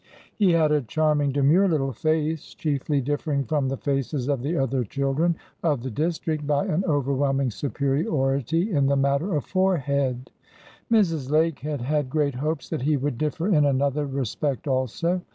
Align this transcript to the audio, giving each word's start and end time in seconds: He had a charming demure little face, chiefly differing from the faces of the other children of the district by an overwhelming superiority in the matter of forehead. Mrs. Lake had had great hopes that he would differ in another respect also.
He 0.35 0.53
had 0.53 0.71
a 0.71 0.81
charming 0.81 1.31
demure 1.31 1.67
little 1.67 1.91
face, 1.93 2.55
chiefly 2.55 3.01
differing 3.01 3.43
from 3.43 3.69
the 3.69 3.77
faces 3.77 4.27
of 4.29 4.41
the 4.41 4.57
other 4.57 4.83
children 4.83 5.35
of 5.61 5.83
the 5.83 5.91
district 5.91 6.47
by 6.47 6.65
an 6.65 6.83
overwhelming 6.87 7.51
superiority 7.51 8.71
in 8.71 8.87
the 8.87 8.95
matter 8.95 9.35
of 9.35 9.45
forehead. 9.45 10.31
Mrs. 10.91 11.29
Lake 11.29 11.59
had 11.59 11.81
had 11.81 12.09
great 12.09 12.33
hopes 12.33 12.67
that 12.69 12.81
he 12.81 12.97
would 12.97 13.19
differ 13.19 13.47
in 13.49 13.63
another 13.63 14.07
respect 14.07 14.67
also. 14.67 15.21